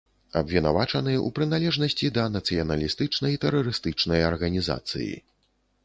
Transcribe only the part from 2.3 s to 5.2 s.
нацыяналістычнай тэрарыстычнай арганізацыі.